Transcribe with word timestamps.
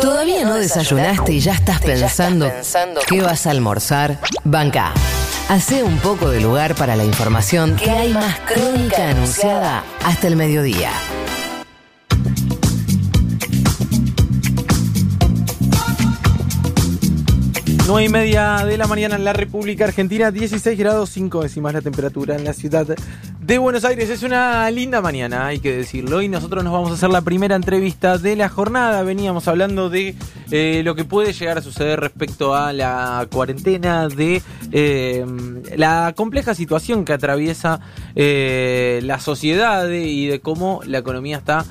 ¿Todavía 0.00 0.44
no 0.44 0.54
desayunaste 0.54 1.34
y 1.34 1.40
ya 1.40 1.52
estás 1.52 1.80
pensando 1.80 2.50
qué 3.08 3.20
vas 3.20 3.46
a 3.46 3.50
almorzar? 3.50 4.20
Banca. 4.44 4.92
Hace 5.48 5.82
un 5.82 5.98
poco 5.98 6.30
de 6.30 6.40
lugar 6.40 6.74
para 6.74 6.96
la 6.96 7.04
información 7.04 7.76
que 7.76 7.90
hay 7.90 8.12
más 8.12 8.38
crónica 8.40 9.10
anunciada 9.10 9.84
hasta 10.04 10.26
el 10.28 10.36
mediodía. 10.36 10.90
9 17.86 18.04
y 18.04 18.08
media 18.08 18.64
de 18.66 18.76
la 18.76 18.88
mañana 18.88 19.14
en 19.14 19.22
la 19.22 19.32
República 19.32 19.84
Argentina, 19.84 20.32
16 20.32 20.76
grados 20.76 21.10
5 21.10 21.42
décimas 21.42 21.72
la 21.72 21.82
temperatura 21.82 22.34
en 22.34 22.42
la 22.42 22.52
ciudad 22.52 22.88
de 23.46 23.58
Buenos 23.58 23.84
Aires. 23.84 24.10
Es 24.10 24.24
una 24.24 24.68
linda 24.72 25.00
mañana, 25.00 25.46
hay 25.46 25.60
que 25.60 25.76
decirlo. 25.76 26.20
Y 26.20 26.28
nosotros 26.28 26.64
nos 26.64 26.72
vamos 26.72 26.90
a 26.90 26.94
hacer 26.94 27.10
la 27.10 27.20
primera 27.20 27.54
entrevista 27.54 28.18
de 28.18 28.34
la 28.34 28.48
jornada. 28.48 29.04
Veníamos 29.04 29.46
hablando 29.46 29.88
de 29.88 30.16
eh, 30.50 30.82
lo 30.84 30.96
que 30.96 31.04
puede 31.04 31.32
llegar 31.32 31.58
a 31.58 31.62
suceder 31.62 32.00
respecto 32.00 32.56
a 32.56 32.72
la 32.72 33.26
cuarentena, 33.30 34.08
de 34.08 34.42
eh, 34.72 35.24
la 35.76 36.12
compleja 36.16 36.54
situación 36.54 37.04
que 37.04 37.12
atraviesa 37.12 37.80
eh, 38.16 39.00
la 39.04 39.20
sociedad 39.20 39.88
y 39.90 40.26
de 40.26 40.40
cómo 40.40 40.80
la 40.84 40.98
economía 40.98 41.36
está 41.36 41.64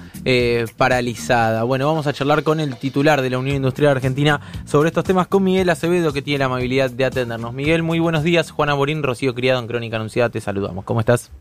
paralizada. 0.77 1.63
Bueno, 1.63 1.85
vamos 1.85 2.07
a 2.07 2.13
charlar 2.13 2.41
con 2.41 2.59
el 2.59 2.77
titular 2.77 3.21
de 3.21 3.29
la 3.29 3.37
Unión 3.37 3.57
Industrial 3.57 3.91
Argentina 3.91 4.41
sobre 4.65 4.87
estos 4.87 5.03
temas 5.03 5.27
con 5.27 5.43
Miguel 5.43 5.69
Acevedo, 5.69 6.13
que 6.13 6.23
tiene 6.23 6.39
la 6.39 6.45
amabilidad 6.45 6.89
de 6.89 7.05
atendernos. 7.05 7.53
Miguel, 7.53 7.83
muy 7.83 7.99
buenos 7.99 8.23
días. 8.23 8.49
Juana 8.49 8.73
Borín, 8.73 9.03
Rocío 9.03 9.35
Criado 9.35 9.59
en 9.59 9.67
Crónica 9.67 9.97
Anunciada, 9.97 10.29
te 10.29 10.41
saludamos. 10.41 10.83
¿Cómo 10.85 10.99
estás? 10.99 11.31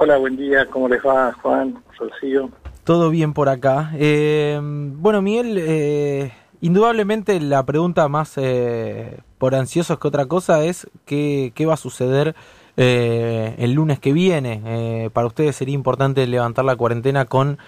Hola, 0.00 0.16
buen 0.16 0.36
día. 0.36 0.64
¿Cómo 0.66 0.88
les 0.88 1.04
va, 1.04 1.32
Juan, 1.42 1.82
Rocío? 1.98 2.50
Todo 2.84 3.10
bien 3.10 3.34
por 3.34 3.48
acá. 3.48 3.90
Eh, 3.96 4.56
bueno, 4.62 5.20
Miguel, 5.22 5.58
eh, 5.58 6.32
indudablemente 6.60 7.40
la 7.40 7.66
pregunta 7.66 8.06
más 8.06 8.34
eh, 8.36 9.18
por 9.38 9.56
ansiosos 9.56 9.98
que 9.98 10.06
otra 10.06 10.26
cosa 10.26 10.62
es 10.62 10.88
qué, 11.04 11.50
qué 11.52 11.66
va 11.66 11.74
a 11.74 11.76
suceder 11.76 12.36
el 12.76 13.72
lunes 13.72 13.98
que 13.98 14.12
viene. 14.12 15.10
para 15.12 15.26
ustedes 15.26 15.56
sería 15.56 15.74
importante 15.74 16.24
levantar 16.28 16.64
la 16.64 16.76
cuarentena 16.76 17.24
con 17.24 17.58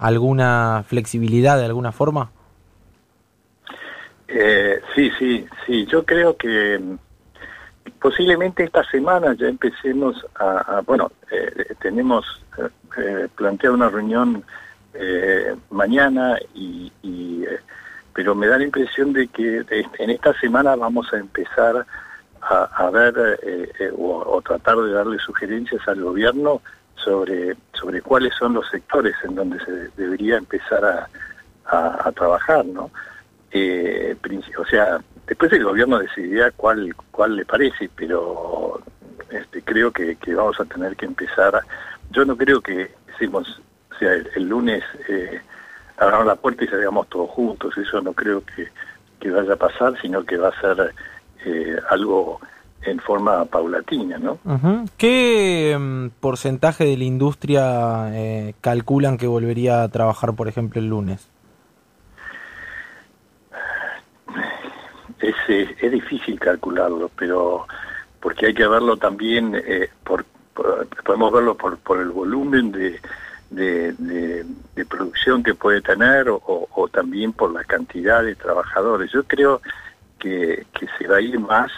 alguna 0.00 0.82
flexibilidad 0.88 1.56
de 1.56 1.66
alguna 1.66 1.92
forma. 1.92 2.32
sí, 4.96 5.10
sí, 5.20 5.46
sí. 5.64 5.86
Yo 5.86 6.04
creo 6.04 6.36
que 6.36 6.80
posiblemente 8.00 8.64
esta 8.64 8.84
semana 8.84 9.34
ya 9.34 9.48
empecemos 9.48 10.24
a, 10.36 10.82
bueno, 10.86 11.10
eh, 11.30 11.74
tenemos 11.80 12.24
eh, 12.58 12.68
eh, 12.98 13.28
planteado 13.34 13.74
una 13.74 13.88
reunión 13.88 14.44
mañana 15.68 16.38
y, 16.54 16.90
pero 18.14 18.34
me 18.34 18.46
da 18.46 18.56
la 18.56 18.64
impresión 18.64 19.12
de 19.12 19.28
que 19.28 19.62
en 19.98 20.08
esta 20.08 20.32
semana 20.40 20.74
vamos 20.74 21.12
a 21.12 21.18
empezar 21.18 21.84
a, 22.40 22.90
ver 22.90 23.14
o, 23.94 24.40
tratar 24.40 24.76
de 24.78 24.92
darle 24.92 25.18
sugerencias 25.18 25.86
al 25.86 26.00
gobierno 26.00 26.62
sobre 26.94 27.56
sobre 27.74 28.00
cuáles 28.00 28.34
son 28.36 28.54
los 28.54 28.66
sectores 28.70 29.14
en 29.22 29.34
donde 29.34 29.62
se 29.66 29.90
debería 29.98 30.38
empezar 30.38 30.82
a, 30.82 31.08
a 32.08 32.10
trabajar, 32.12 32.64
¿no? 32.64 32.90
o 34.58 34.64
sea, 34.64 35.00
Después 35.26 35.52
el 35.52 35.64
gobierno 35.64 35.98
decidirá 35.98 36.50
cuál, 36.52 36.94
cuál 37.10 37.36
le 37.36 37.44
parece, 37.44 37.90
pero 37.94 38.80
este, 39.30 39.62
creo 39.62 39.90
que, 39.90 40.16
vamos 40.34 40.58
a 40.60 40.64
tener 40.64 40.96
que 40.96 41.06
empezar. 41.06 41.60
Yo 42.10 42.24
no 42.24 42.36
creo 42.36 42.60
que 42.60 42.90
decimos, 43.06 43.60
o 43.90 43.98
sea, 43.98 44.12
el, 44.12 44.48
lunes 44.48 44.84
eh, 45.08 45.40
abramos 45.96 46.26
la 46.26 46.36
puerta 46.36 46.64
y 46.64 46.68
salgamos 46.68 47.08
todos 47.08 47.30
juntos. 47.30 47.76
Eso 47.76 48.00
no 48.00 48.12
creo 48.12 48.42
que, 48.44 48.68
vaya 49.28 49.54
a 49.54 49.56
pasar, 49.56 50.00
sino 50.00 50.24
que 50.24 50.36
va 50.36 50.50
a 50.50 50.60
ser 50.60 50.94
eh, 51.44 51.76
algo 51.90 52.40
en 52.82 53.00
forma 53.00 53.44
paulatina, 53.46 54.18
¿no? 54.18 54.38
¿Qué 54.96 55.76
mm, 55.76 56.20
porcentaje 56.20 56.84
de 56.84 56.96
la 56.96 57.02
industria 57.02 58.10
eh, 58.12 58.54
calculan 58.60 59.18
que 59.18 59.26
volvería 59.26 59.82
a 59.82 59.88
trabajar, 59.88 60.34
por 60.34 60.46
ejemplo, 60.46 60.80
el 60.80 60.88
lunes? 60.88 61.28
Es, 65.20 65.34
es 65.48 65.92
difícil 65.92 66.38
calcularlo, 66.38 67.10
pero 67.16 67.66
porque 68.20 68.46
hay 68.46 68.54
que 68.54 68.66
verlo 68.66 68.96
también, 68.96 69.54
eh, 69.54 69.88
por, 70.02 70.24
podemos 71.04 71.32
verlo 71.32 71.56
por, 71.56 72.00
el 72.00 72.10
volumen 72.10 72.72
de, 72.72 73.00
producción 74.88 75.42
que 75.42 75.54
puede 75.54 75.80
tener 75.80 76.26
o, 76.28 76.88
también 76.92 77.32
por 77.32 77.52
la 77.52 77.64
cantidad 77.64 78.22
de 78.22 78.34
trabajadores. 78.34 79.10
Yo 79.12 79.24
creo 79.24 79.60
que, 80.18 80.66
se 80.98 81.06
va 81.06 81.16
a 81.16 81.20
ir 81.20 81.38
más 81.38 81.70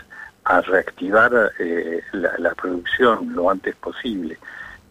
a 0.44 0.60
reactivar 0.60 1.52
eh, 1.58 2.02
la, 2.12 2.38
la, 2.38 2.54
producción 2.54 3.34
lo 3.34 3.50
antes 3.50 3.74
posible, 3.76 4.38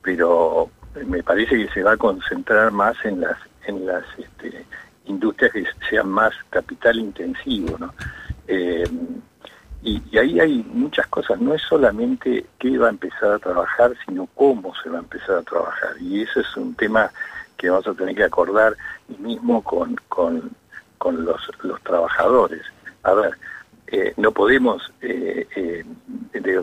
pero 0.02 0.70
me 1.06 1.24
parece 1.24 1.58
que 1.58 1.74
se 1.74 1.84
va 1.84 1.94
a 1.94 1.98
concentrar 1.98 2.72
más 2.72 2.98
en 3.04 3.22
las 3.22 3.38
en 3.68 3.86
las 3.86 4.04
este, 4.18 4.66
industrias 5.06 5.52
que 5.52 5.66
sean 5.90 6.10
más 6.10 6.34
capital 6.50 6.98
intensivo, 7.00 7.78
¿no? 7.78 7.94
Eh, 8.48 8.86
y, 9.84 10.18
ahí 10.18 10.40
hay 10.40 10.66
muchas 10.70 11.08
cosas, 11.08 11.40
no 11.40 11.54
es 11.54 11.62
solamente 11.62 12.46
qué 12.60 12.78
va 12.78 12.88
a 12.88 12.92
empezar 12.92 13.32
a 13.32 13.40
trabajar, 13.40 13.94
sino 14.06 14.28
cómo 14.36 14.74
se 14.82 14.90
va 14.90 14.98
a 14.98 15.02
empezar 15.02 15.38
a 15.38 15.44
trabajar. 15.44 15.92
Y 16.00 16.24
ese 16.24 16.42
es 16.42 16.58
un 16.58 16.76
tema 16.76 17.12
que 17.56 17.70
vamos 17.70 17.88
a 17.88 17.94
tener 17.94 18.16
que 18.16 18.24
acordar 18.24 18.76
mismo 19.20 19.64
con, 19.64 19.96
con, 20.08 20.52
los, 21.00 21.52
trabajadores. 21.84 22.62
A 23.04 23.14
ver, 23.14 23.38
eh, 23.88 24.14
no 24.18 24.32
podemos, 24.32 24.92
eh, 25.02 25.86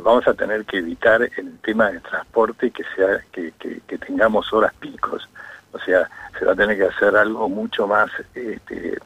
vamos 0.02 0.26
a 0.28 0.34
tener 0.34 0.64
que 0.64 0.78
evitar 0.78 1.22
el 1.22 1.58
tema 1.60 1.90
del 1.90 2.02
transporte 2.02 2.70
que 2.70 2.84
sea 2.94 3.24
que, 3.32 3.52
tengamos 3.98 4.52
horas 4.52 4.74
picos. 4.74 5.28
O 5.74 5.78
sea, 5.80 6.08
se 6.38 6.44
va 6.44 6.52
a 6.52 6.56
tener 6.56 6.76
que 6.76 6.84
hacer 6.84 7.16
algo 7.16 7.48
mucho 7.48 7.86
más 7.86 8.08
este, 8.34 8.96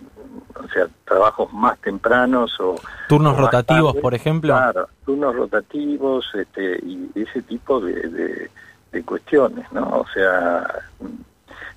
o 0.54 0.68
sea, 0.68 0.86
trabajos 1.04 1.52
más 1.52 1.78
tempranos 1.80 2.58
o... 2.60 2.76
Turnos 3.08 3.36
rotativos, 3.36 3.96
por 3.96 4.14
ejemplo. 4.14 4.54
Claro, 4.54 4.88
turnos 5.04 5.34
rotativos 5.34 6.26
este, 6.34 6.78
y 6.84 7.10
ese 7.14 7.42
tipo 7.42 7.80
de, 7.80 8.48
de, 8.92 9.02
cuestiones, 9.04 9.70
¿no? 9.72 10.00
O 10.00 10.06
sea, 10.12 10.66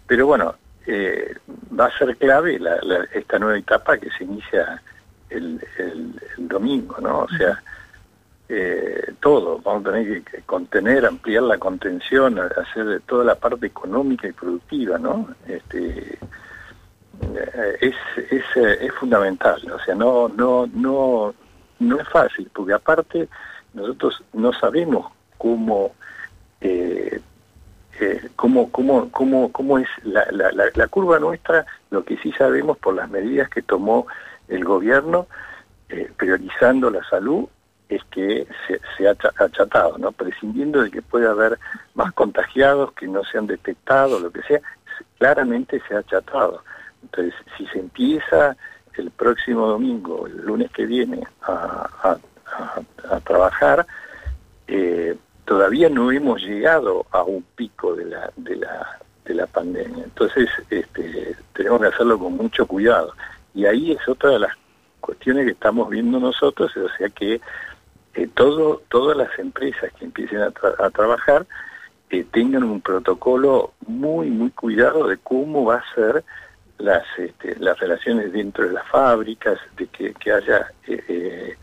pero 0.07 0.25
bueno, 0.25 0.55
eh, 0.87 1.35
va 1.79 1.85
a 1.85 1.97
ser 1.97 2.17
clave 2.17 2.59
la, 2.59 2.77
esta 3.13 3.37
nueva 3.37 3.57
etapa 3.57 3.97
que 3.97 4.09
se 4.17 4.23
inicia 4.23 4.81
el, 5.29 5.63
el, 5.77 6.19
domingo, 6.37 6.97
¿no? 6.99 7.19
O 7.19 7.29
sea, 7.37 7.61
eh, 8.53 9.13
todo, 9.21 9.61
vamos 9.63 9.85
a 9.85 9.91
tener 9.91 10.23
que 10.23 10.41
contener, 10.41 11.05
ampliar 11.05 11.43
la 11.43 11.57
contención, 11.57 12.37
hacer 12.37 13.01
toda 13.05 13.23
la 13.23 13.35
parte 13.35 13.67
económica 13.67 14.27
y 14.27 14.33
productiva, 14.33 14.97
¿no? 14.97 15.29
Este, 15.47 16.19
eh, 17.21 17.77
es, 17.79 17.95
es, 18.29 18.43
eh, 18.57 18.77
es 18.81 18.91
fundamental, 18.95 19.61
o 19.71 19.79
sea, 19.79 19.95
no, 19.95 20.27
no, 20.27 20.67
no, 20.67 21.33
no 21.79 21.97
es 21.97 22.09
fácil, 22.09 22.51
porque 22.53 22.73
aparte 22.73 23.29
nosotros 23.73 24.21
no 24.33 24.51
sabemos 24.51 25.09
cómo, 25.37 25.93
eh, 26.59 27.21
cómo, 28.35 28.69
cómo, 28.69 29.09
cómo, 29.11 29.49
cómo 29.53 29.77
es 29.77 29.87
la, 30.03 30.27
la, 30.29 30.51
la, 30.75 30.87
curva 30.89 31.19
nuestra, 31.19 31.65
lo 31.89 32.03
que 32.03 32.17
sí 32.17 32.33
sabemos 32.33 32.77
por 32.79 32.95
las 32.95 33.09
medidas 33.09 33.47
que 33.49 33.61
tomó 33.61 34.07
el 34.49 34.65
gobierno, 34.65 35.27
priorizando 36.17 36.89
la 36.89 37.03
salud, 37.09 37.47
es 37.91 38.03
que 38.05 38.47
se, 38.97 39.07
ha 39.07 39.11
achatado, 39.11 39.97
¿no? 39.97 40.11
prescindiendo 40.13 40.81
de 40.81 40.89
que 40.89 41.01
puede 41.01 41.27
haber 41.27 41.59
más 41.93 42.13
contagiados 42.13 42.93
que 42.93 43.07
no 43.07 43.23
se 43.25 43.37
han 43.37 43.47
detectado, 43.47 44.19
lo 44.19 44.31
que 44.31 44.41
sea, 44.43 44.61
claramente 45.17 45.81
se 45.87 45.95
ha 45.95 45.99
achatado. 45.99 46.63
Entonces, 47.03 47.33
si 47.57 47.65
se 47.67 47.79
empieza 47.79 48.55
el 48.93 49.11
próximo 49.11 49.67
domingo, 49.67 50.25
el 50.25 50.37
lunes 50.37 50.71
que 50.71 50.85
viene, 50.85 51.27
a, 51.43 52.17
trabajar, 53.25 53.85
eh, 54.67 55.15
todavía 55.45 55.89
no 55.89 56.11
hemos 56.11 56.41
llegado 56.41 57.05
a 57.11 57.23
un 57.23 57.43
pico 57.55 57.95
de 57.95 58.05
la, 58.05 58.31
de 58.35 58.55
la, 58.55 58.99
de 59.25 59.33
la 59.33 59.47
pandemia. 59.47 60.03
Entonces, 60.03 60.49
este, 60.69 61.35
tenemos 61.53 61.81
que 61.81 61.87
hacerlo 61.87 62.17
con 62.17 62.37
mucho 62.37 62.65
cuidado. 62.65 63.13
Y 63.53 63.65
ahí 63.65 63.91
es 63.91 64.07
otra 64.07 64.31
de 64.31 64.39
las 64.39 64.53
cuestiones 65.01 65.45
que 65.45 65.51
estamos 65.51 65.89
viendo 65.89 66.19
nosotros, 66.19 66.75
o 66.77 66.89
sea 66.97 67.09
que 67.09 67.41
todo, 68.33 68.81
todas 68.89 69.17
las 69.17 69.37
empresas 69.39 69.91
que 69.97 70.05
empiecen 70.05 70.41
a, 70.41 70.51
trabajar 70.51 71.45
eh, 72.09 72.25
tengan 72.31 72.63
un 72.63 72.81
protocolo 72.81 73.73
muy, 73.87 74.29
muy 74.29 74.51
cuidado 74.51 75.07
de 75.07 75.17
cómo 75.17 75.65
va 75.65 75.77
a 75.77 75.95
ser 75.95 76.23
las, 76.77 77.03
este, 77.17 77.55
las 77.59 77.79
relaciones 77.79 78.33
dentro 78.33 78.67
de 78.67 78.73
las 78.73 78.87
fábricas, 78.87 79.59
de 79.77 79.87
que, 79.87 80.13
que 80.13 80.31
haya 80.31 80.71
eh, 80.87 81.55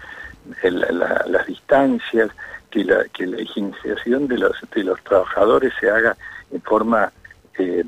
eh, 0.62 0.71
las 0.71 1.47
distancias, 1.47 2.31
que 2.71 2.85
la, 2.85 3.05
que 3.05 3.27
la 3.27 3.37
de 3.37 4.39
los, 4.39 4.56
de 4.75 4.85
los 4.85 5.03
trabajadores 5.03 5.73
se 5.81 5.91
haga 5.91 6.17
en 6.50 6.62
forma 6.62 7.12
eh, 7.59 7.85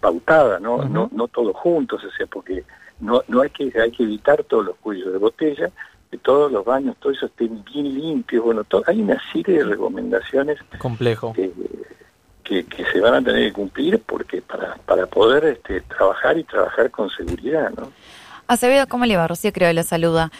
pautada, 0.00 0.58
¿no? 0.60 0.84
no 0.84 1.08
no 1.12 1.28
todos 1.28 1.56
juntos, 1.56 2.02
o 2.04 2.10
sea, 2.10 2.26
porque 2.26 2.64
no 3.00 3.22
no 3.28 3.40
hay 3.42 3.50
que 3.50 3.72
hay 3.80 3.90
que 3.90 4.02
evitar 4.02 4.44
todos 4.44 4.66
los 4.66 4.76
cuellos 4.76 5.12
de 5.12 5.18
botella, 5.18 5.70
que 6.10 6.18
todos 6.18 6.50
los 6.50 6.64
baños, 6.64 6.96
todo 7.00 7.12
eso 7.12 7.26
estén 7.26 7.64
bien 7.64 7.94
limpios, 7.94 8.44
bueno, 8.44 8.64
hay 8.86 9.00
una 9.00 9.20
serie 9.32 9.58
de 9.58 9.64
recomendaciones 9.64 10.58
complejo 10.78 11.34
que, 11.34 12.64
que, 12.64 12.84
se 12.90 13.00
van 13.00 13.14
a 13.14 13.22
tener 13.22 13.48
que 13.48 13.52
cumplir 13.52 14.00
porque 14.00 14.40
para 14.40 14.76
para 14.86 15.06
poder 15.06 15.44
este, 15.44 15.82
trabajar 15.82 16.38
y 16.38 16.44
trabajar 16.44 16.90
con 16.90 17.10
seguridad, 17.10 17.70
¿no? 17.76 17.92
Acevedo, 18.46 18.86
¿cómo 18.86 19.04
le 19.04 19.16
va? 19.16 19.28
Rocío 19.28 19.52
creo 19.52 19.68
que 19.68 19.74
lo 19.74 19.82
saluda. 19.82 20.30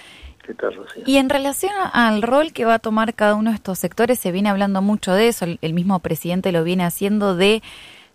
Y 1.04 1.16
en 1.16 1.28
relación 1.28 1.72
al 1.92 2.22
rol 2.22 2.52
que 2.52 2.64
va 2.64 2.74
a 2.74 2.78
tomar 2.78 3.14
cada 3.14 3.34
uno 3.34 3.50
de 3.50 3.56
estos 3.56 3.78
sectores, 3.78 4.18
se 4.18 4.32
viene 4.32 4.48
hablando 4.48 4.82
mucho 4.82 5.12
de 5.12 5.28
eso, 5.28 5.44
el, 5.60 5.74
mismo 5.74 5.98
presidente 6.00 6.52
lo 6.52 6.64
viene 6.64 6.84
haciendo, 6.84 7.36
de, 7.36 7.62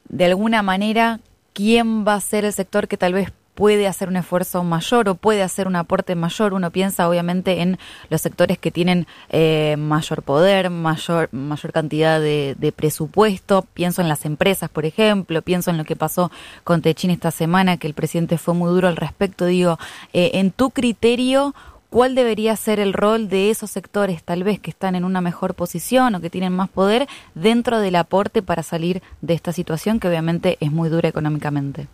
de 0.10 0.26
alguna 0.26 0.62
manera, 0.64 1.20
quién 1.54 2.06
va 2.08 2.16
a 2.16 2.22
ser 2.22 2.46
el 2.46 2.54
sector 2.54 2.88
que 2.88 2.98
tal 2.98 3.14
vez 3.14 3.32
puede 3.63 3.88
hacer 3.88 4.10
un 4.10 4.18
esfuerzo 4.18 4.62
mayor 4.65 5.07
o 5.07 5.15
puede 5.15 5.42
hacer 5.42 5.68
un 5.68 5.77
aporte 5.77 6.15
mayor. 6.15 6.54
Uno 6.54 6.69
piensa 6.69 7.07
obviamente 7.07 7.62
en 7.62 7.80
los 8.10 8.19
sectores 8.19 8.57
que 8.57 8.71
tienen 8.71 9.07
eh, 9.30 9.77
mayor 9.80 10.21
poder, 10.21 10.69
mayor, 10.69 11.30
mayor 11.31 11.71
cantidad 11.71 12.19
de, 12.19 12.74
presupuesto. 12.75 13.65
Pienso 13.74 14.01
en 14.01 14.10
las 14.10 14.25
empresas, 14.25 14.69
por 14.69 14.83
ejemplo. 14.83 15.42
Pienso 15.42 15.71
en 15.71 15.77
lo 15.77 15.86
que 15.86 15.95
pasó 15.95 16.30
con 16.65 16.81
Techín 16.81 17.10
esta 17.10 17.31
semana, 17.31 17.77
que 17.77 17.88
el 17.88 17.94
presidente 17.94 18.38
fue 18.38 18.54
muy 18.54 18.69
duro 18.69 18.89
al 18.89 18.98
respecto. 18.98 19.45
Digo, 19.45 19.80
eh, 20.12 20.31
en 20.33 20.51
tu 20.51 20.71
criterio, 20.71 21.56
cuál 21.89 22.15
debería 22.15 22.57
ser 22.57 22.81
el 22.81 22.92
rol 22.92 23.30
de 23.30 23.50
esos 23.50 23.71
sectores 23.71 24.24
tal 24.24 24.44
vez 24.44 24.60
que 24.60 24.71
están 24.71 24.94
en 24.95 25.06
una 25.06 25.21
mejor 25.21 25.56
posición 25.56 26.15
o 26.15 26.19
que 26.19 26.30
tienen 26.30 26.51
más 26.51 26.68
poder 26.68 27.07
dentro 27.33 27.80
del 27.80 27.95
aporte 27.95 28.42
para 28.42 28.62
salir 28.62 29.01
de 29.21 29.36
esta 29.36 29.54
situación 29.54 30.01
que 30.01 30.10
obviamente 30.10 30.57
es 30.60 30.69
muy 30.69 30.89
dura 30.89 31.07
económicamente. 31.07 31.88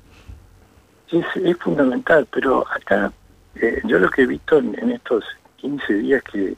Es, 1.12 1.26
es 1.44 1.58
fundamental, 1.58 2.28
pero 2.32 2.66
acá 2.70 3.12
eh, 3.56 3.82
yo 3.86 4.00
lo 4.00 4.10
que 4.10 4.24
he 4.24 4.28
visto 4.28 4.58
en, 4.58 4.92
estos 4.92 5.24
15 5.58 5.94
días 5.96 6.24
que, 6.24 6.56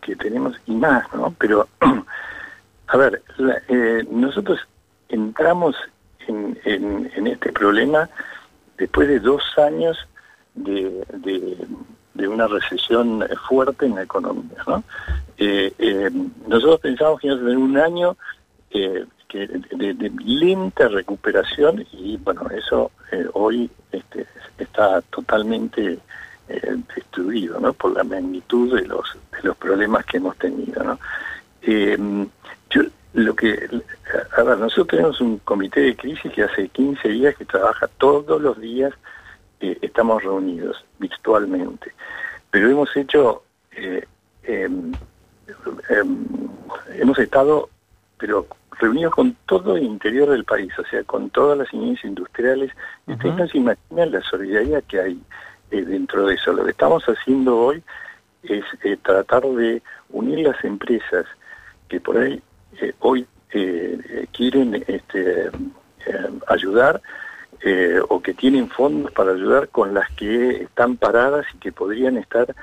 que, 0.00 0.16
tenemos 0.16 0.56
y 0.66 0.74
más, 0.74 1.12
¿no? 1.14 1.34
Pero, 1.38 1.68
a 2.88 2.96
ver, 2.96 3.22
eh, 3.68 4.04
nosotros 4.10 4.60
entramos 5.08 5.76
en, 6.26 6.56
este 7.26 7.52
problema 7.52 8.08
después 8.78 9.08
de 9.08 9.20
dos 9.20 9.42
años 9.58 9.98
de 10.54 11.04
de 12.14 12.28
una 12.28 12.46
recesión 12.46 13.24
fuerte 13.48 13.86
en 13.86 13.96
la 13.96 14.02
economía. 14.02 14.56
¿no? 14.66 14.82
Eh, 15.36 16.10
nosotros 16.46 16.80
pensamos 16.80 17.20
que 17.20 17.26
íbamos 17.26 17.42
a 17.42 17.46
tener 17.46 17.58
un 17.58 17.76
año 17.76 18.16
de, 19.38 20.12
lenta 20.24 20.88
recuperación 20.88 21.86
y 21.92 22.16
bueno, 22.18 22.48
eso 22.50 22.90
hoy 23.34 23.70
este, 23.92 24.26
está 24.58 25.00
totalmente 25.02 25.98
destruido 26.94 27.58
¿no? 27.60 27.72
por 27.72 27.92
la 27.92 28.04
magnitud 28.04 28.78
de 28.80 28.86
los, 28.86 29.16
problemas 29.58 30.04
que 30.06 30.18
hemos 30.18 30.36
tenido. 30.36 30.82
¿no? 30.82 30.98
yo, 32.70 32.82
lo 33.14 33.36
que, 33.36 33.68
a 34.36 34.42
ver, 34.42 34.58
nosotros 34.58 34.88
tenemos 34.88 35.20
un 35.20 35.38
comité 35.38 35.80
de 35.80 35.96
crisis 35.96 36.32
que 36.32 36.42
hace 36.42 36.68
15 36.68 37.08
días 37.08 37.36
que 37.36 37.44
trabaja 37.44 37.88
todos 37.98 38.40
los 38.40 38.60
días 38.60 38.92
estamos 39.80 40.22
reunidos 40.22 40.84
virtualmente, 40.98 41.92
pero 42.50 42.70
hemos 42.70 42.94
hecho, 42.96 43.42
eh, 43.72 44.04
em, 44.44 44.92
em, 45.88 46.26
hemos 46.98 47.18
estado, 47.18 47.68
pero 48.18 48.46
reunidos 48.78 49.14
con 49.14 49.36
todo 49.46 49.76
el 49.76 49.84
interior 49.84 50.30
del 50.30 50.44
país, 50.44 50.72
o 50.78 50.84
sea, 50.84 51.02
con 51.04 51.30
todas 51.30 51.58
las 51.58 51.72
iglesias 51.72 52.04
industriales, 52.04 52.72
ustedes 53.06 53.34
no 53.36 53.48
se 53.48 53.58
imaginan 53.58 54.12
la 54.12 54.20
solidaridad 54.22 54.82
que 54.84 55.00
hay 55.00 55.20
eh, 55.70 55.82
dentro 55.82 56.26
de 56.26 56.34
eso. 56.34 56.52
Lo 56.52 56.64
que 56.64 56.72
estamos 56.72 57.04
haciendo 57.04 57.58
hoy 57.58 57.82
es 58.42 58.64
eh, 58.82 58.96
tratar 59.02 59.42
de 59.42 59.82
unir 60.10 60.46
las 60.46 60.62
empresas 60.64 61.26
que 61.88 62.00
por 62.00 62.18
ahí 62.18 62.42
hoy 63.00 63.26
quieren 64.32 64.84
este, 64.88 65.48
ayudar 66.48 67.00
eh, 67.60 67.98
o 68.08 68.20
que 68.20 68.34
tienen 68.34 68.68
fondos 68.68 69.10
para 69.12 69.32
ayudar 69.32 69.68
con 69.68 69.94
las 69.94 70.10
que 70.16 70.64
están 70.64 70.96
paradas 70.96 71.46
y 71.54 71.58
que 71.58 71.72
podrían 71.72 72.18
estar 72.18 72.54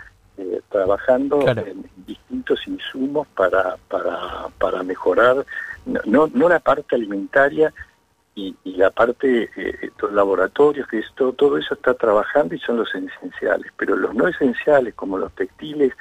eh, 0.42 0.62
trabajando 0.70 1.48
en 1.48 1.86
distintos 2.08 2.68
insumos 2.68 3.28
para, 3.36 3.78
para, 3.88 4.48
para 4.58 4.82
mejorar, 4.82 5.46
no, 5.86 6.28
no 6.34 6.50
la 6.50 6.60
parte 6.60 6.96
alimentaria 6.96 7.74
y, 8.34 8.56
la 8.64 8.90
parte, 8.90 9.50
eh, 9.56 9.92
los 10.02 10.12
laboratorios, 10.14 10.88
que 10.88 11.00
esto, 11.00 11.34
todo 11.34 11.58
eso 11.58 11.76
está 11.76 11.94
trabajando 11.94 12.56
y 12.56 12.60
son 12.60 12.78
los 12.78 12.90
esenciales, 12.96 13.72
pero 13.78 13.96
los 13.96 14.16
no 14.16 14.28
esenciales 14.28 14.96
como 14.96 15.18
los 15.18 15.32
textiles 15.34 15.94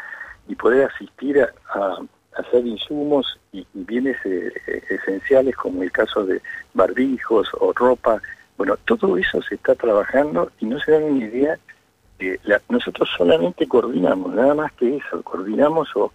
y 0.48 0.54
poder 0.54 0.90
asistir 0.90 1.42
a, 1.42 1.98
hacer 2.36 2.66
insumos 2.66 3.38
y, 3.52 3.66
y 3.74 3.84
bienes 3.84 4.16
esenciales 4.24 5.54
como 5.56 5.82
el 5.82 5.92
caso 5.92 6.24
de 6.24 6.40
barbijos 6.72 7.48
o 7.58 7.72
ropa, 7.74 8.22
bueno, 8.56 8.76
todo 8.84 9.16
eso 9.16 9.42
se 9.42 9.54
está 9.54 9.74
trabajando 9.74 10.52
y 10.60 10.66
no 10.66 10.78
se 10.80 10.92
dan 10.92 11.18
ni 11.18 11.24
idea. 11.24 11.58
Que 12.20 12.38
nosotros 12.68 13.08
solamente 13.16 13.66
coordinamos, 13.66 14.34
nada 14.34 14.54
más 14.54 14.72
que 14.72 14.98
eso, 14.98 15.22
coordinamos 15.22 15.88
o, 15.96 16.12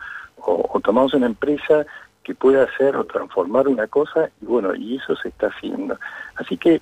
tomamos 0.84 1.16
una 1.16 1.26
empresa 1.26 1.86
que 2.24 2.36
pueda 2.36 2.64
hacer 2.64 2.96
o 2.96 3.06
transformar 3.06 3.68
una 3.68 3.88
cosa 3.88 4.30
y 4.42 4.46
bueno, 4.46 4.76
y 4.76 4.98
eso 4.98 5.16
se 5.16 5.30
está 5.30 5.48
haciendo. 5.48 5.98
Así 6.36 6.58
que, 6.58 6.80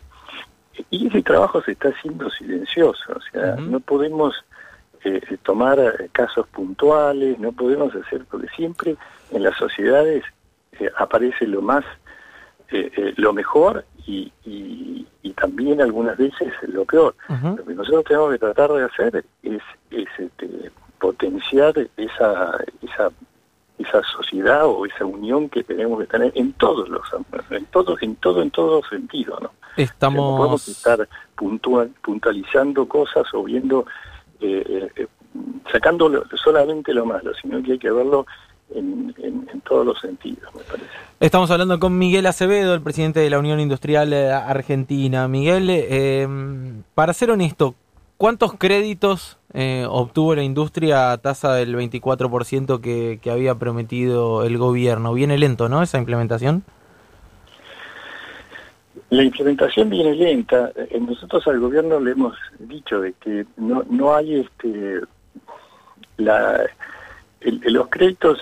y 0.90 1.08
ese 1.08 1.22
trabajo 1.22 1.62
se 1.62 1.72
está 1.72 1.90
haciendo 1.90 2.30
silencioso, 2.30 3.14
o 3.16 3.22
sea, 3.32 3.56
no 3.56 3.80
podemos 3.80 4.44
eh, 5.06 5.22
tomar 5.44 5.80
casos 6.12 6.46
puntuales, 6.48 7.40
no 7.40 7.54
podemos 7.54 7.96
hacer, 7.96 8.26
porque 8.30 8.48
siempre 8.50 8.98
en 9.32 9.44
las 9.44 9.56
sociedades 9.58 10.26
eh, 10.80 10.90
aparece 10.98 11.48
lo 11.48 11.62
más, 11.62 11.86
eh, 12.70 13.14
lo 13.16 13.32
mejor 13.32 13.86
y, 14.06 14.34
también 15.36 15.82
algunas 15.82 16.16
veces 16.16 16.54
lo 16.68 16.86
peor. 16.86 17.16
Lo 17.28 17.66
que 17.66 17.74
nosotros 17.74 18.06
tenemos 18.06 18.32
que 18.32 18.40
tratar 18.40 18.72
de 18.72 18.84
hacer 18.84 19.26
es, 19.42 19.62
este, 19.92 20.72
potenciar 21.00 21.74
esa, 21.98 22.58
esa 22.82 23.12
esa 23.78 24.04
sociedad 24.04 24.66
o 24.66 24.86
esa 24.86 25.06
unión 25.06 25.50
que 25.50 25.64
tenemos 25.64 26.00
que 26.00 26.08
tener 26.08 26.32
en 26.36 26.54
todos 26.54 26.90
los 26.90 27.02
en 27.50 27.66
todo 27.66 27.98
en 28.02 28.16
todo 28.18 28.42
en 28.42 28.52
todo 28.52 28.84
sentido 28.84 29.40
no 29.42 29.52
estamos 29.78 30.38
podemos 30.38 30.68
estar 30.68 31.08
puntual, 31.36 31.92
puntualizando 32.02 32.88
cosas 32.88 33.26
o 33.34 33.44
viendo 33.44 33.86
eh, 34.40 34.90
eh, 34.96 35.08
sacando 35.72 36.24
solamente 36.36 36.94
lo 36.94 37.06
malo 37.06 37.34
sino 37.42 37.62
que 37.64 37.74
hay 37.74 37.80
que 37.80 37.92
verlo 37.92 38.28
en, 38.74 39.14
todos 39.66 39.86
los 39.86 40.00
sentidos, 40.00 40.54
me 40.54 40.62
parece. 40.64 40.90
Estamos 41.20 41.50
hablando 41.50 41.80
con 41.80 41.98
Miguel 41.98 42.26
Acevedo, 42.26 42.74
el 42.74 42.82
presidente 42.82 43.22
de 43.22 43.30
la 43.30 43.40
Unión 43.40 43.60
Industrial 43.60 44.12
eh, 44.12 44.30
Argentina. 44.30 45.28
Miguel, 45.30 45.70
eh, 45.70 46.28
para 46.94 47.14
ser 47.14 47.32
honesto, 47.32 47.76
¿cuántos 48.18 48.56
créditos 48.56 49.38
eh, 49.54 49.86
obtuvo 49.90 50.36
la 50.36 50.44
industria 50.44 51.12
a 51.12 51.18
tasa 51.18 51.54
del 51.54 51.76
24% 51.76 52.82
que, 52.82 53.20
que 53.22 53.32
había 53.32 53.56
prometido 53.56 54.44
el 54.44 54.58
gobierno? 54.58 55.14
Viene 55.14 55.38
lento, 55.38 55.70
¿no? 55.70 55.82
Esa 55.82 55.98
implementación. 55.98 56.64
La 59.10 59.24
implementación 59.24 59.90
viene 59.90 60.16
lenta. 60.16 60.72
Nosotros 61.00 61.48
al 61.48 61.60
gobierno 61.60 62.00
le 62.00 62.12
hemos 62.12 62.36
dicho 62.60 63.00
de 63.00 63.14
que 63.14 63.46
no, 63.58 63.84
no 63.90 64.14
hay 64.14 64.42
este 64.42 65.02
la, 66.18 66.62
los 67.44 67.88
créditos 67.90 68.40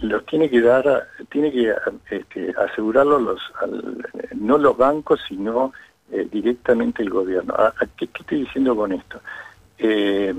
los 0.00 0.26
tiene 0.26 0.50
que 0.50 0.60
dar, 0.60 1.08
tiene 1.30 1.50
que 1.50 1.74
este, 2.10 2.54
asegurarlo 2.58 3.18
los, 3.18 3.40
no 4.34 4.58
los 4.58 4.76
bancos, 4.76 5.20
sino 5.26 5.72
eh, 6.12 6.28
directamente 6.30 7.02
el 7.02 7.10
gobierno. 7.10 7.54
qué, 7.96 8.04
estoy 8.04 8.40
diciendo 8.40 8.76
con 8.76 8.92
esto? 8.92 9.20
Eh, 9.78 10.34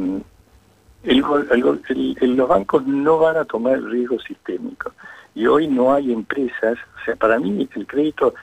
los 1.04 2.48
bancos 2.48 2.86
no 2.86 3.18
van 3.18 3.38
a 3.38 3.46
tomar 3.46 3.74
el 3.74 3.90
riesgo 3.90 4.20
sistémico 4.20 4.94
y 5.34 5.48
hoy 5.48 5.68
no 5.68 5.94
hay 5.94 6.12
empresas, 6.12 6.78
o 6.96 7.06
sea, 7.06 7.16
para 7.16 7.40
mí 7.40 7.68
el 7.74 7.88
crédito, 7.88 8.34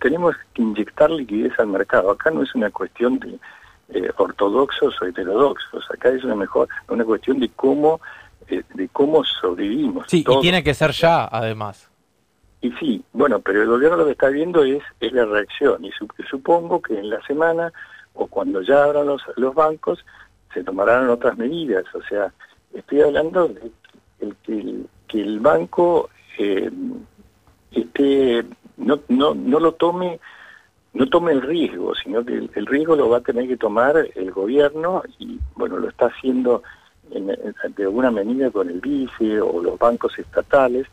tenemos 0.00 0.34
que 0.54 0.62
inyectar 0.62 1.10
liquidez 1.10 1.52
al 1.58 1.68
mercado, 1.68 2.10
acá 2.10 2.30
no 2.30 2.42
es 2.42 2.54
una 2.54 2.70
cuestión 2.70 3.18
de 3.20 3.38
eh, 3.90 4.10
ortodoxos 4.16 5.00
o 5.00 5.04
heterodoxos, 5.04 5.88
acá 5.90 6.08
es 6.08 6.24
una 6.24 6.34
mejor, 6.34 6.68
una 6.88 7.04
cuestión 7.04 7.38
de 7.38 7.50
cómo 7.50 8.00
de, 8.48 8.88
cómo 8.92 9.24
sobrevivimos. 9.24 10.06
Sí, 10.08 10.24
y 10.26 10.40
tiene 10.40 10.62
que 10.62 10.74
ser 10.74 10.92
ya, 10.92 11.24
además. 11.24 11.88
Y 12.60 12.70
sí, 12.72 13.02
bueno, 13.12 13.40
pero 13.40 13.62
el 13.62 13.68
gobierno 13.68 13.96
lo 13.96 14.06
que 14.06 14.12
está 14.12 14.28
viendo 14.28 14.62
es, 14.64 14.82
es 15.00 15.12
la 15.12 15.24
reacción. 15.24 15.84
Y 15.84 15.90
supongo 16.30 16.80
que 16.80 16.98
en 16.98 17.10
la 17.10 17.20
semana 17.26 17.72
o 18.14 18.26
cuando 18.26 18.62
ya 18.62 18.84
abran 18.84 19.06
los, 19.06 19.22
los 19.36 19.54
bancos 19.54 20.04
se 20.52 20.62
tomarán 20.62 21.08
otras 21.08 21.36
medidas. 21.36 21.84
O 21.94 22.02
sea, 22.02 22.32
estoy 22.72 23.00
hablando 23.00 23.48
de 23.48 23.70
el, 24.20 24.36
que, 24.36 24.84
que 25.08 25.20
el 25.20 25.40
banco 25.40 26.10
eh, 26.38 26.70
no, 28.76 29.00
no, 29.08 29.34
no 29.34 29.60
lo 29.60 29.72
tome 29.72 30.20
no 30.94 31.06
tome 31.06 31.32
el 31.32 31.42
riesgo, 31.42 31.94
sino 31.94 32.24
que 32.24 32.34
el, 32.34 32.66
riesgo 32.66 32.96
lo 32.96 33.08
va 33.08 33.18
a 33.18 33.22
tener 33.22 33.48
que 33.48 33.56
tomar 33.56 34.08
el 34.14 34.30
gobierno 34.30 35.02
y 35.18 35.38
bueno, 35.54 35.78
lo 35.78 35.88
está 35.88 36.06
haciendo 36.06 36.62
de 37.12 37.82
alguna 37.84 38.10
medida 38.10 38.50
con 38.50 38.68
el 38.68 38.80
vice 38.80 39.40
o 39.40 39.62
los 39.62 39.78
bancos 39.78 40.18
estatales 40.18 40.86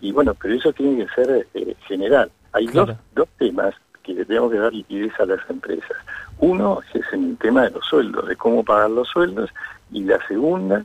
y 0.00 0.12
bueno, 0.12 0.34
pero 0.34 0.54
eso 0.54 0.72
tiene 0.72 1.04
que 1.04 1.14
ser 1.14 1.46
eh, 1.54 1.74
general. 1.86 2.30
Hay 2.52 2.66
dos, 2.66 2.90
dos 3.14 3.28
temas 3.38 3.74
que 4.02 4.14
le 4.14 4.24
tenemos 4.24 4.52
que 4.52 4.58
dar 4.58 4.72
liquidez 4.72 5.12
a 5.18 5.26
las 5.26 5.40
empresas. 5.50 5.96
Uno 6.38 6.80
es 6.94 7.04
el 7.12 7.36
tema 7.38 7.64
de 7.64 7.70
los 7.70 7.84
sueldos, 7.84 8.28
de 8.28 8.36
cómo 8.36 8.64
pagar 8.64 8.90
los 8.90 9.08
sueldos 9.08 9.50
y 9.90 10.04
la 10.04 10.24
segunda 10.28 10.84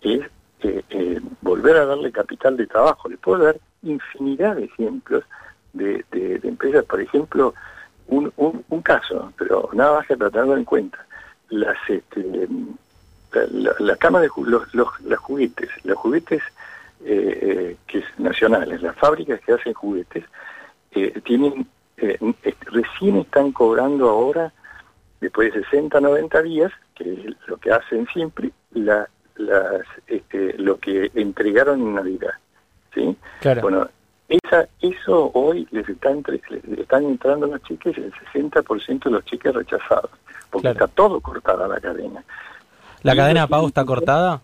es 0.00 0.22
eh, 0.60 0.82
eh, 0.90 1.20
volver 1.42 1.76
a 1.76 1.86
darle 1.86 2.10
capital 2.10 2.56
de 2.56 2.66
trabajo. 2.66 3.08
Le 3.08 3.18
puedo 3.18 3.44
dar 3.44 3.56
infinidad 3.82 4.56
de 4.56 4.64
ejemplos 4.64 5.24
de, 5.74 6.04
de 6.10 6.40
empresas, 6.44 6.84
por 6.84 7.00
ejemplo, 7.00 7.54
un, 8.06 8.32
un, 8.36 8.82
caso, 8.82 9.32
pero 9.38 9.70
nada 9.72 9.98
más 9.98 10.06
que 10.06 10.16
tratarlo 10.16 10.56
en 10.56 10.64
cuenta. 10.64 10.98
Las, 11.48 11.76
este, 11.88 12.48
la, 13.50 13.96
cama 13.96 14.20
de 14.20 14.28
los, 14.36 14.74
los, 14.74 15.18
juguetes, 15.18 15.70
los 15.84 15.96
juguetes 15.96 16.42
eh, 17.04 17.38
eh, 17.42 17.76
que 17.86 17.98
es 17.98 18.04
nacionales, 18.18 18.82
las 18.82 18.96
fábricas 18.96 19.40
que 19.40 19.52
hacen 19.52 19.74
juguetes, 19.74 20.24
eh, 20.92 21.20
tienen 21.24 21.66
recién 22.66 23.18
están 23.18 23.52
cobrando 23.52 24.10
ahora, 24.10 24.52
después 25.20 25.54
de 25.54 25.62
60, 25.62 26.00
90 26.00 26.42
días, 26.42 26.72
que 26.94 27.12
es 27.12 27.36
lo 27.46 27.56
que 27.56 27.70
hacen 27.70 28.06
siempre, 28.12 28.50
la, 28.72 29.08
las, 29.36 29.82
este, 30.06 30.54
lo 30.58 30.78
que 30.78 31.10
entregaron 31.14 31.80
en 31.80 31.94
Navidad. 31.94 32.34
¿sí? 32.92 33.16
Claro. 33.40 33.62
Bueno, 33.62 33.88
esa, 34.28 34.66
eso 34.80 35.30
hoy 35.34 35.68
les, 35.70 35.88
están 35.88 36.24
entrando 37.04 37.46
los 37.46 37.62
cheques, 37.62 37.96
el 37.98 38.12
60% 38.32 39.04
de 39.04 39.10
los 39.10 39.24
cheques 39.24 39.54
rechazados, 39.54 40.10
porque 40.50 40.68
está 40.68 40.88
todo 40.88 41.20
cortada 41.20 41.68
la 41.68 41.80
cadena. 41.80 42.24
¿La 43.04 43.14
cadena 43.14 43.42
de 43.42 43.48
pago 43.48 43.68
está 43.68 43.84
cortada? 43.84 44.40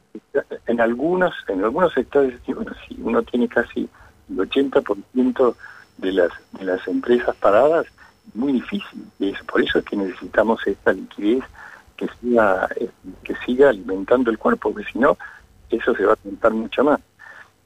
En 0.67 0.83
algunos, 0.83 1.35
en 1.49 1.64
algunos 1.64 1.95
sectores, 1.95 2.38
bueno, 2.47 2.73
si 2.87 2.95
uno 3.00 3.23
tiene 3.23 3.49
casi 3.49 3.88
el 4.29 4.37
80% 4.37 5.55
de 5.97 6.12
las, 6.12 6.31
de 6.52 6.64
las 6.67 6.87
empresas 6.87 7.35
paradas, 7.37 7.87
muy 8.35 8.52
difícil. 8.52 9.07
Es 9.19 9.43
por 9.45 9.62
eso 9.62 9.79
es 9.79 9.85
que 9.87 9.97
necesitamos 9.97 10.61
esta 10.67 10.93
liquidez 10.93 11.43
que 11.97 12.07
siga, 12.21 12.69
eh, 12.76 12.90
que 13.25 13.35
siga 13.47 13.71
alimentando 13.71 14.31
el 14.31 14.37
cuerpo, 14.37 14.73
porque 14.73 14.90
si 14.93 14.99
no, 14.99 15.17
eso 15.71 15.95
se 15.95 16.05
va 16.05 16.12
a 16.12 16.17
contar 16.17 16.52
mucho 16.52 16.85
más. 16.85 17.00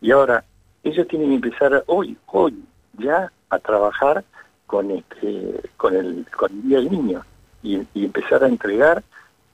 Y 0.00 0.12
ahora, 0.12 0.44
ellos 0.84 1.08
tienen 1.08 1.28
que 1.30 1.34
empezar 1.34 1.82
hoy, 1.88 2.16
hoy, 2.26 2.64
ya 2.98 3.32
a 3.50 3.58
trabajar 3.58 4.24
con 4.68 4.92
este, 4.92 5.60
con 5.76 5.96
el, 5.96 6.24
con 6.36 6.52
el 6.52 6.62
Día 6.62 6.78
del 6.78 6.92
Niño 6.92 7.24
y, 7.64 7.84
empezar 7.94 8.44
a 8.44 8.48
entregar 8.48 9.02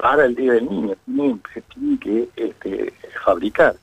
para 0.01 0.25
el 0.25 0.35
Día 0.35 0.55
del 0.55 0.69
Niño. 0.69 0.95
Tienen, 1.05 1.99
que 1.99 2.29
este, 2.37 2.93
fabricar. 3.25 3.77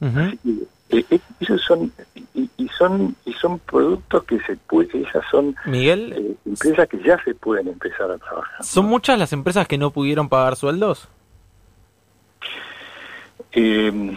Así 0.00 0.38
que, 0.38 0.98
eh, 0.98 1.04
eh, 1.10 1.20
esos 1.40 1.62
son 1.62 1.92
y, 2.34 2.68
son 2.76 3.16
y 3.24 3.32
son 3.34 3.58
productos 3.60 4.24
que 4.24 4.38
se 4.40 4.56
puede, 4.56 5.02
esas 5.02 5.24
son 5.30 5.54
Miguel 5.64 6.12
eh, 6.12 6.36
empresas 6.44 6.88
que 6.88 6.98
ya 7.02 7.22
se 7.24 7.34
pueden 7.34 7.68
empezar 7.68 8.10
a 8.10 8.18
trabajar. 8.18 8.64
¿Son 8.64 8.86
muchas 8.86 9.18
las 9.18 9.32
empresas 9.32 9.66
que 9.66 9.78
no 9.78 9.90
pudieron 9.90 10.28
pagar 10.28 10.56
sueldos? 10.56 11.08
Eh, 13.52 14.16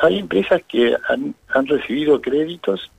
hay 0.00 0.18
empresas 0.18 0.60
que 0.68 0.96
han, 1.08 1.34
han 1.48 1.66
recibido 1.66 2.20
créditos 2.20 2.90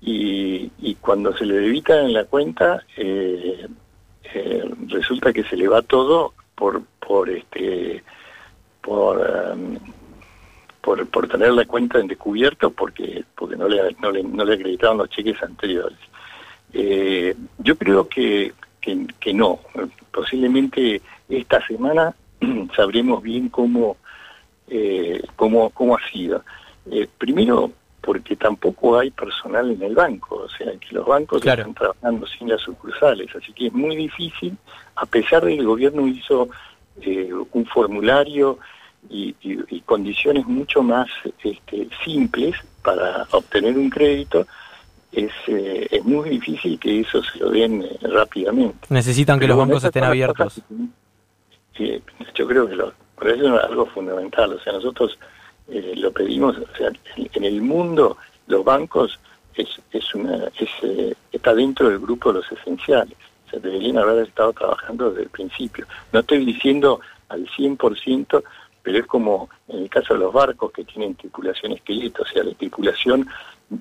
y, 0.00 0.70
y, 0.78 0.94
cuando 0.96 1.36
se 1.36 1.44
le 1.44 1.54
debitan 1.54 2.04
en 2.04 2.12
la 2.12 2.24
cuenta 2.24 2.82
eh, 4.34 4.74
resulta 4.88 5.32
que 5.32 5.44
se 5.44 5.56
le 5.56 5.68
va 5.68 5.80
todo 5.82 6.34
por 6.54 6.82
por 7.00 7.30
este 7.30 8.02
por 8.80 9.18
um, 9.18 9.78
por, 10.80 11.06
por 11.08 11.28
tener 11.28 11.52
la 11.52 11.64
cuenta 11.64 11.98
en 11.98 12.06
descubierto 12.06 12.70
porque 12.70 13.24
porque 13.34 13.56
no 13.56 13.68
le 13.68 13.94
no 14.00 14.10
le, 14.10 14.22
no 14.22 14.44
le 14.44 14.54
acreditaron 14.54 14.98
los 14.98 15.10
cheques 15.10 15.42
anteriores 15.42 15.98
eh, 16.72 17.34
yo 17.58 17.76
creo 17.76 18.08
que, 18.08 18.52
que, 18.80 19.06
que 19.20 19.32
no 19.32 19.60
posiblemente 20.10 21.00
esta 21.28 21.64
semana 21.66 22.14
sabremos 22.76 23.22
bien 23.22 23.48
cómo 23.48 23.96
eh, 24.68 25.22
cómo, 25.36 25.70
cómo 25.70 25.96
ha 25.96 26.10
sido. 26.10 26.42
Eh, 26.90 27.08
primero, 27.18 27.72
porque 28.04 28.36
tampoco 28.36 28.98
hay 28.98 29.10
personal 29.10 29.70
en 29.70 29.82
el 29.82 29.94
banco, 29.94 30.42
o 30.44 30.48
sea, 30.48 30.70
que 30.72 30.94
los 30.94 31.06
bancos 31.06 31.44
están 31.44 31.72
trabajando 31.72 32.26
sin 32.26 32.48
las 32.48 32.60
sucursales, 32.60 33.34
así 33.34 33.52
que 33.52 33.68
es 33.68 33.72
muy 33.72 33.96
difícil, 33.96 34.56
a 34.96 35.06
pesar 35.06 35.44
de 35.44 35.54
que 35.54 35.60
el 35.60 35.66
gobierno 35.66 36.06
hizo 36.06 36.48
eh, 37.00 37.30
un 37.52 37.66
formulario 37.66 38.58
y, 39.08 39.32
condiciones 39.86 40.46
mucho 40.46 40.82
más 40.82 41.08
este, 41.42 41.88
simples 42.04 42.56
para 42.82 43.26
obtener 43.30 43.76
un 43.76 43.90
crédito, 43.90 44.46
es, 45.12 45.30
eh, 45.46 45.86
es 45.90 46.04
muy 46.04 46.30
difícil 46.30 46.78
que 46.78 47.00
eso 47.00 47.22
se 47.22 47.38
lo 47.38 47.50
den 47.50 47.86
rápidamente. 48.02 48.86
Necesitan 48.88 49.38
que 49.38 49.46
los 49.46 49.56
bancos 49.56 49.84
estén 49.84 50.04
abiertos. 50.04 50.60
yo 51.76 52.46
creo 52.46 52.66
que 52.66 52.74
eso 52.74 52.94
es 53.56 53.64
algo 53.64 53.86
fundamental. 53.86 54.54
O 54.54 54.60
sea, 54.60 54.72
nosotros 54.72 55.18
eh, 55.68 55.94
lo 55.96 56.12
pedimos, 56.12 56.56
o 56.58 56.76
sea, 56.76 56.90
en 57.16 57.44
el 57.44 57.62
mundo 57.62 58.16
los 58.46 58.64
bancos 58.64 59.18
es, 59.54 59.68
es 59.92 60.14
una, 60.14 60.48
es, 60.58 60.68
eh, 60.82 61.14
está 61.32 61.54
dentro 61.54 61.88
del 61.88 61.98
grupo 61.98 62.32
de 62.32 62.40
los 62.40 62.52
esenciales. 62.52 63.16
O 63.46 63.50
sea, 63.50 63.60
deberían 63.60 63.98
haber 63.98 64.26
estado 64.26 64.52
trabajando 64.52 65.10
desde 65.10 65.22
el 65.24 65.28
principio. 65.28 65.86
No 66.12 66.20
estoy 66.20 66.44
diciendo 66.44 67.00
al 67.28 67.46
100%, 67.46 68.42
pero 68.82 68.98
es 68.98 69.06
como 69.06 69.48
en 69.68 69.84
el 69.84 69.88
caso 69.88 70.14
de 70.14 70.20
los 70.20 70.32
barcos 70.32 70.72
que 70.72 70.84
tienen 70.84 71.14
tripulación 71.14 71.72
esqueleto, 71.72 72.22
o 72.22 72.26
sea, 72.26 72.44
la 72.44 72.52
tripulación 72.54 73.26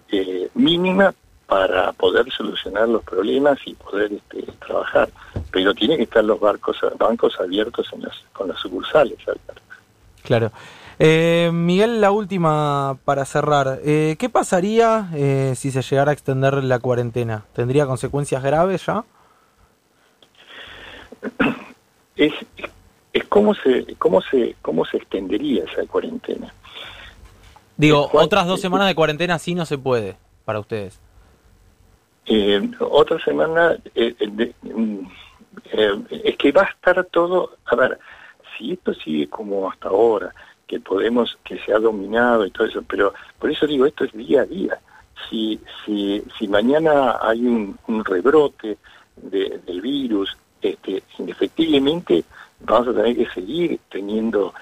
eh, 0.10 0.50
mínima 0.54 1.13
para 1.46 1.92
poder 1.92 2.32
solucionar 2.32 2.88
los 2.88 3.04
problemas 3.04 3.60
y 3.66 3.74
poder 3.75 4.13
este, 4.13 4.44
trabajar. 4.66 5.10
Pero 5.52 5.74
tiene 5.74 5.98
que 5.98 6.04
estar 6.04 6.24
los 6.24 6.40
barcos, 6.40 6.78
bancos 6.98 7.40
abiertos 7.40 7.88
en 7.94 8.04
las, 8.04 8.18
con 8.32 8.48
las 8.48 8.60
sucursales. 8.60 9.18
Claro. 10.24 10.52
Eh, 11.00 11.50
Miguel, 11.54 12.02
la 12.02 12.12
última 12.12 12.98
para 13.06 13.26
cerrar. 13.26 13.80
Eh, 13.84 14.16
¿Qué 14.20 14.30
pasaría 14.30 15.10
eh, 15.14 15.54
si 15.56 15.72
se 15.72 15.82
llegara 15.82 16.12
a 16.12 16.14
extender 16.14 16.64
la 16.64 16.80
cuarentena? 16.80 17.46
¿Tendría 17.54 17.86
consecuencias 17.86 18.44
graves 18.44 18.86
ya? 18.86 19.04
Es, 22.16 22.34
es 23.12 23.24
cómo 23.26 23.56
se 23.56 23.96
cómo 23.98 24.22
se 24.22 24.56
cómo 24.62 24.86
se 24.86 24.98
extendería 24.98 25.64
esa 25.64 25.86
cuarentena. 25.88 26.54
Digo, 27.78 28.10
otras 28.14 28.46
dos 28.46 28.62
semanas 28.62 28.88
de 28.88 28.96
cuarentena 28.96 29.40
sí 29.40 29.56
no 29.56 29.66
se 29.66 29.78
puede 29.78 30.16
para 30.46 30.60
ustedes. 30.60 31.00
Eh, 32.26 32.72
otra 32.80 33.20
semana 33.24 33.78
eh, 33.96 34.16
eh, 34.20 34.54
mm, 34.62 35.00
eh, 35.72 36.04
es 36.24 36.38
que 36.38 36.52
va 36.52 36.62
a 36.62 36.66
estar 36.66 37.04
todo, 37.06 37.58
a 37.66 37.76
ver, 37.76 38.00
si 38.58 38.74
esto 38.74 38.94
sigue 38.94 39.28
como 39.28 39.70
hasta 39.70 39.90
ahora, 39.90 40.34
que 40.67 40.79
podemos, 40.79 41.38
que 41.43 41.60
se 41.60 41.74
ha 41.74 41.79
dominado 41.79 42.46
y 42.46 42.51
todo 42.51 42.67
eso, 42.67 42.84
pero 42.88 43.13
por 43.39 43.51
eso 43.51 43.67
digo, 43.67 43.86
esto 43.86 44.05
es 44.05 44.13
día 44.13 44.41
a 44.41 44.46
día. 44.46 44.79
Si, 45.29 45.60
si, 45.86 46.24
si 46.38 46.48
mañana 46.48 47.17
hay 47.22 47.46
un, 47.46 47.77
un 47.88 48.03
rebrote 48.03 48.77
del 49.15 49.82
virus, 49.82 50.36
este, 50.62 51.03
indefectiblemente 51.20 52.24
vamos 52.62 52.88
a 52.89 52.93
tener 52.93 53.15
que 53.15 53.34
seguir 53.34 53.79
teniendo 53.89 54.53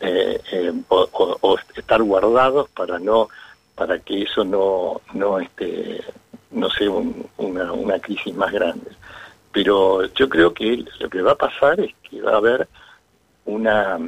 eh, 0.00 0.72
o, 0.88 1.08
o, 1.40 1.56
estar 1.76 2.02
guardados 2.02 2.68
para 2.70 2.98
no 2.98 3.28
para 3.76 3.98
que 4.00 4.22
eso 4.22 4.44
no 4.44 5.00
no 5.12 5.38
este 5.38 6.02
no 6.54 6.70
sé, 6.70 6.88
una, 6.88 7.72
una 7.72 7.98
crisis 7.98 8.34
más 8.34 8.52
grande. 8.52 8.90
Pero 9.52 10.04
yo 10.14 10.28
creo 10.28 10.54
que 10.54 10.84
lo 10.98 11.10
que 11.10 11.22
va 11.22 11.32
a 11.32 11.36
pasar 11.36 11.80
es 11.80 11.94
que 12.08 12.22
va 12.22 12.32
a 12.32 12.36
haber 12.36 12.68
una, 13.44 13.98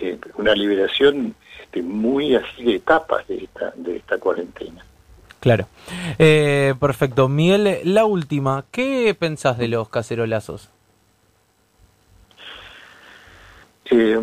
eh, 0.00 0.18
una 0.36 0.54
liberación 0.54 1.34
este, 1.62 1.82
muy 1.82 2.34
así 2.34 2.64
de 2.64 2.76
etapas 2.76 3.26
de 3.28 3.44
esta, 3.44 3.72
de 3.76 3.96
esta 3.96 4.18
cuarentena. 4.18 4.84
Claro. 5.40 5.66
Eh, 6.18 6.74
perfecto. 6.78 7.28
Miguel, 7.28 7.80
la 7.84 8.04
última. 8.04 8.64
¿Qué 8.70 9.16
pensás 9.18 9.56
de 9.56 9.68
los 9.68 9.88
cacerolazos? 9.88 10.70
Eh, 13.90 14.18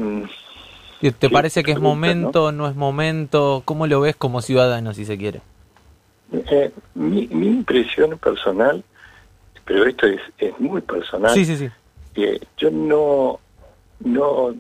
¿Te 1.20 1.30
parece 1.30 1.64
que 1.64 1.72
es 1.72 1.80
momento, 1.80 2.52
¿no? 2.52 2.64
no 2.64 2.70
es 2.70 2.76
momento? 2.76 3.62
¿Cómo 3.66 3.88
lo 3.88 4.02
ves 4.02 4.16
como 4.16 4.42
ciudadano, 4.42 4.94
si 4.94 5.06
se 5.06 5.18
quiere? 5.18 5.42
Eh, 6.32 6.72
mi, 6.96 7.24
impresión 7.24 8.18
personal, 8.18 8.84
pero 9.66 9.86
esto 9.86 10.08
es, 10.08 10.22
es 10.38 10.58
muy 10.60 10.82
personal, 10.82 11.34
sí, 11.34 11.46
sí, 11.46 11.56
sí. 11.58 11.70
Eh, 12.16 12.40
yo 12.58 12.72
no 12.72 13.40
no 14.00 14.54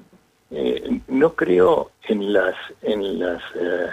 eh, 0.51 1.00
no 1.08 1.34
creo 1.34 1.92
en 2.04 2.34
las 2.34 2.56
en 2.82 3.20
las 3.20 3.42
eh, 3.56 3.89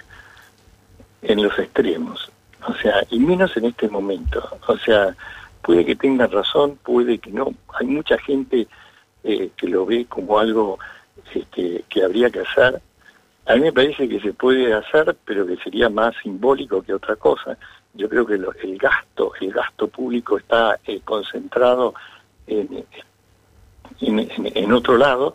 en 1.23 1.43
los 1.43 1.59
extremos, 1.59 2.31
o 2.67 2.75
sea, 2.75 3.03
y 3.11 3.19
menos 3.19 3.57
en 3.57 3.67
este 3.67 3.89
momento, 3.89 4.43
o 4.67 4.77
sea, 4.79 5.17
puede 5.63 5.85
que 5.85 5.97
tengan 5.97 6.31
razón, 6.31 6.79
puede 6.83 7.19
que 7.19 7.31
no. 7.31 7.55
Hay 7.75 7.87
mucha 7.87 8.19
gente 8.19 8.69
eh, 9.25 9.51
que 9.57 9.69
lo 9.69 9.87
ve 9.87 10.07
como 10.07 10.39
algo 10.39 10.79
este, 11.35 11.85
que 11.89 12.05
habría 12.05 12.31
que 12.31 12.41
hacer. 12.41 12.81
A 13.47 13.55
mí 13.55 13.61
me 13.63 13.73
parece 13.73 14.09
que 14.09 14.21
se 14.21 14.33
puede 14.33 14.73
hacer, 14.73 15.17
pero 15.25 15.47
que 15.47 15.57
sería 15.57 15.89
más 15.89 16.15
simbólico 16.23 16.83
que 16.83 16.95
otra 16.95 17.17
cosa. 17.17 17.59
Yo 17.95 18.09
creo 18.09 18.27
que 18.27 18.35
el 18.35 18.79
gasto, 18.79 19.33
el 19.41 19.53
gasto 19.53 19.89
público 19.89 20.39
está 20.39 20.79
concentrado 21.05 21.95
en, 22.47 22.85
en, 24.01 24.73
otro 24.73 24.97
lado 24.97 25.35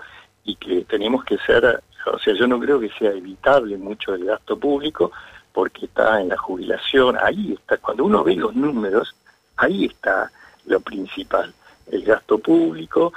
y 0.49 0.55
que 0.55 0.81
tenemos 0.85 1.23
que 1.23 1.37
ser, 1.39 1.81
o 2.11 2.19
sea, 2.19 2.33
yo 2.33 2.47
no 2.47 2.59
creo 2.59 2.79
que 2.79 2.89
sea 2.97 3.11
evitable 3.11 3.77
mucho 3.77 4.15
el 4.15 4.25
gasto 4.25 4.57
público 4.57 5.11
porque 5.53 5.85
está 5.85 6.19
en 6.21 6.29
la 6.29 6.37
jubilación, 6.37 7.17
ahí 7.21 7.53
está, 7.53 7.77
cuando 7.77 8.05
uno 8.05 8.23
ve 8.23 8.35
los 8.35 8.55
números, 8.55 9.15
ahí 9.57 9.85
está 9.85 10.31
lo 10.65 10.79
principal, 10.79 11.53
el 11.91 12.03
gasto 12.03 12.39
público, 12.39 13.13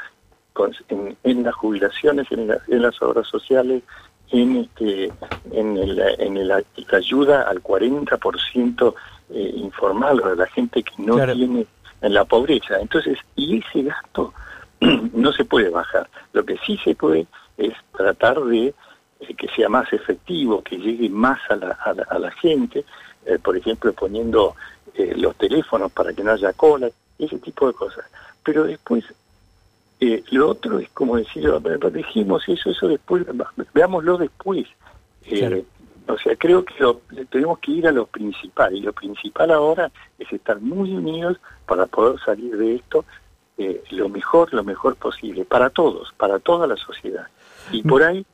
en, 1.24 1.42
las 1.42 1.54
jubilaciones, 1.54 2.26
en, 2.30 2.82
las 2.82 3.00
obras 3.00 3.26
sociales, 3.26 3.82
en 4.30 4.56
este 4.56 5.10
en, 5.50 5.76
el, 5.78 5.98
en 6.18 6.46
la 6.46 6.62
ayuda 6.92 7.48
al 7.48 7.62
40% 7.62 8.94
eh, 9.30 9.52
informal 9.56 10.20
o 10.20 10.28
de 10.28 10.36
la 10.36 10.46
gente 10.46 10.82
que 10.82 10.92
no 10.98 11.14
tiene 11.24 11.66
en 12.02 12.14
la 12.14 12.24
pobreza. 12.24 12.78
Entonces, 12.80 13.18
y 13.36 13.58
ese 13.58 13.84
gasto 13.84 14.34
no 15.14 15.32
se 15.32 15.44
puede 15.44 15.70
bajar. 15.70 16.08
Lo 16.32 16.44
que 16.44 16.56
sí 16.58 16.78
se 16.84 16.94
puede 16.94 17.26
es 17.56 17.74
tratar 17.96 18.40
de 18.42 18.66
eh, 19.20 19.34
que 19.34 19.48
sea 19.48 19.68
más 19.68 19.92
efectivo, 19.92 20.62
que 20.62 20.76
llegue 20.76 21.08
más 21.08 21.38
a 21.50 21.56
la, 21.56 21.70
a 22.10 22.18
la, 22.18 22.30
gente, 22.32 22.84
eh, 23.24 23.38
por 23.38 23.56
ejemplo, 23.56 23.92
poniendo 23.92 24.54
eh, 24.94 25.14
los 25.16 25.36
teléfonos 25.36 25.92
para 25.92 26.12
que 26.12 26.24
no 26.24 26.32
haya 26.32 26.52
cola, 26.52 26.90
ese 27.18 27.38
tipo 27.38 27.66
de 27.68 27.74
cosas. 27.74 28.04
Pero 28.42 28.64
después, 28.64 29.04
lo 30.32 30.48
otro 30.48 30.80
es 30.80 30.88
como 30.90 31.16
decir, 31.16 31.48
dijimos 31.92 32.42
eso, 32.48 32.70
eso 32.70 32.88
después, 32.88 33.24
veámoslo 33.72 34.18
después. 34.18 34.66
O 36.08 36.18
sea, 36.18 36.34
creo 36.34 36.64
que 36.64 36.74
tenemos 37.30 37.60
que 37.60 37.70
ir 37.70 37.86
a 37.86 37.92
lo 37.92 38.06
principal, 38.06 38.74
y 38.74 38.80
lo 38.80 38.92
principal 38.92 39.52
ahora 39.52 39.92
es 40.18 40.32
estar 40.32 40.60
muy 40.60 40.90
unidos 40.90 41.38
para 41.66 41.86
poder 41.86 42.18
salir 42.24 42.56
de 42.56 42.74
esto 42.74 43.04
lo 43.90 44.08
mejor, 44.08 44.52
lo 44.52 44.64
mejor 44.64 44.96
posible, 44.96 45.44
para 45.44 45.70
todos, 45.70 46.12
para 46.16 46.38
toda 46.38 46.66
la 46.66 46.76
sociedad. 46.76 47.26
Y 47.70 47.82
por 47.82 48.02
ahí 48.02 48.26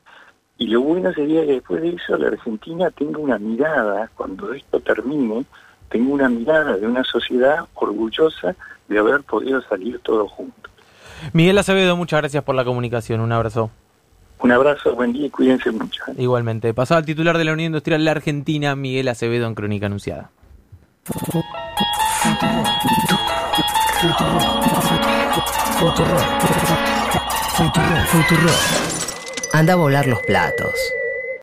y 0.59 0.67
lo 0.67 0.81
bueno 0.81 1.13
sería 1.13 1.47
que 1.47 1.53
después 1.53 1.81
de 1.81 1.91
eso 1.91 2.17
la 2.17 2.29
Argentina 2.29 2.91
tenga 2.91 3.19
una 3.19 3.39
mirada, 3.39 4.11
cuando 4.17 4.53
esto 4.53 4.81
termine, 4.81 5.45
tenga 5.89 6.13
una 6.13 6.29
mirada 6.29 6.77
de 6.77 6.87
una 6.87 7.05
sociedad 7.05 7.61
orgullosa 7.75 8.57
de 8.89 8.99
haber 8.99 9.23
podido 9.23 9.63
salir 9.63 10.01
todos 10.01 10.31
juntos. 10.33 10.73
Miguel 11.33 11.59
Acevedo, 11.59 11.97
muchas 11.97 12.21
gracias 12.21 12.43
por 12.43 12.57
la 12.57 12.65
comunicación. 12.65 13.21
Un 13.21 13.31
abrazo. 13.31 13.71
Un 14.41 14.51
abrazo, 14.53 14.95
buen 14.95 15.13
día 15.13 15.27
y 15.27 15.31
cuídense 15.31 15.71
mucho. 15.71 16.03
Igualmente. 16.17 16.75
Pasaba 16.75 16.99
al 16.99 17.07
titular 17.07 17.39
de 17.39 17.45
la 17.45 17.53
Unión 17.53 17.67
Industrial 17.67 18.01
de 18.01 18.05
la 18.05 18.11
Argentina, 18.13 18.75
Miguel 18.75 19.09
Acevedo, 19.09 19.47
en 19.47 19.55
Crónica 19.55 19.87
Anunciada. 19.87 20.31
Anda 29.53 29.73
a 29.75 29.77
volar 29.77 30.07
los 30.09 30.23
platos. 30.23 30.98